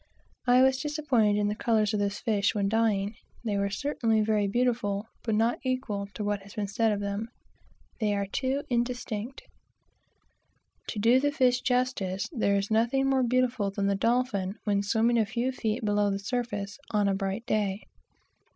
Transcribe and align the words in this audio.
I 0.47 0.63
was 0.63 0.81
disappointed 0.81 1.35
in 1.37 1.47
the 1.47 1.53
colors 1.53 1.93
of 1.93 1.99
this 1.99 2.19
fish 2.19 2.55
when 2.55 2.67
dying. 2.67 3.13
They 3.45 3.55
were 3.55 3.69
certainly 3.69 4.21
very 4.21 4.47
beautiful, 4.47 5.05
but 5.21 5.35
not 5.35 5.59
equal 5.63 6.07
to 6.15 6.23
what 6.23 6.41
has 6.41 6.55
been 6.55 6.65
said 6.67 6.91
of 6.91 6.99
them. 7.01 7.29
They 7.99 8.15
are 8.15 8.25
too 8.25 8.63
indistinct. 8.67 9.43
To 10.87 10.97
do 10.97 11.19
the 11.19 11.31
fish 11.31 11.61
justice, 11.61 12.27
there 12.31 12.55
is 12.55 12.71
nothing 12.71 13.11
more 13.11 13.21
beautiful 13.21 13.69
than 13.69 13.85
the 13.85 13.93
dolphin 13.93 14.55
when 14.63 14.81
swimming 14.81 15.19
a 15.19 15.25
few 15.27 15.51
feet 15.51 15.85
below 15.85 16.09
the 16.09 16.17
surface, 16.17 16.79
on 16.89 17.07
a 17.07 17.13
bright 17.13 17.45
day. 17.45 17.83